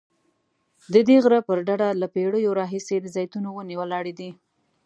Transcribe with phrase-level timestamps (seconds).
[0.93, 4.31] ددې غره پر ډډه له پیړیو راهیسې د زیتونو ونې ولاړې دي.